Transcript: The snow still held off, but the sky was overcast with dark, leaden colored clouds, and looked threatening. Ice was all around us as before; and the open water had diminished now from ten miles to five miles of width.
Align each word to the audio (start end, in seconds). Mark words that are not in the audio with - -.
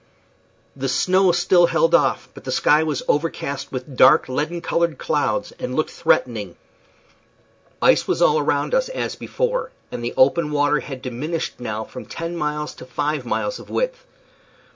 The 0.75 0.89
snow 0.89 1.31
still 1.31 1.67
held 1.67 1.93
off, 1.93 2.27
but 2.33 2.43
the 2.43 2.51
sky 2.51 2.81
was 2.81 3.03
overcast 3.07 3.71
with 3.71 3.95
dark, 3.95 4.27
leaden 4.27 4.59
colored 4.59 4.97
clouds, 4.97 5.51
and 5.59 5.75
looked 5.75 5.91
threatening. 5.91 6.55
Ice 7.83 8.07
was 8.07 8.19
all 8.19 8.39
around 8.39 8.73
us 8.73 8.89
as 8.89 9.15
before; 9.15 9.69
and 9.91 10.03
the 10.03 10.15
open 10.17 10.49
water 10.49 10.79
had 10.79 11.03
diminished 11.03 11.59
now 11.59 11.83
from 11.83 12.07
ten 12.07 12.35
miles 12.35 12.73
to 12.77 12.85
five 12.87 13.27
miles 13.27 13.59
of 13.59 13.69
width. 13.69 14.07